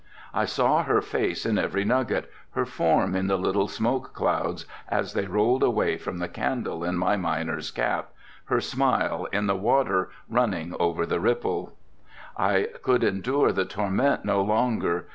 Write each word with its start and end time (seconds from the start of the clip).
I 0.33 0.45
saw 0.45 0.81
her 0.81 0.99
face 0.99 1.45
in 1.45 1.59
every 1.59 1.85
nugget, 1.85 2.27
her 2.53 2.65
form 2.65 3.15
in 3.15 3.27
the 3.27 3.37
little 3.37 3.67
smoke 3.67 4.13
clouds 4.13 4.65
as 4.89 5.13
they 5.13 5.27
rolled 5.27 5.61
away 5.61 5.95
from 5.97 6.17
the 6.17 6.27
candle 6.27 6.83
in 6.83 6.97
my 6.97 7.17
miner's 7.17 7.69
cap, 7.69 8.09
her 8.45 8.61
smile 8.61 9.25
in 9.31 9.45
the 9.45 9.55
water 9.55 10.09
running 10.27 10.73
over 10.79 11.05
the 11.05 11.19
ripples. 11.19 11.73
I 12.35 12.69
could 12.81 13.03
endure 13.03 13.51
the 13.51 13.65
torment 13.65 14.25
no 14.25 14.41
longer. 14.41 15.05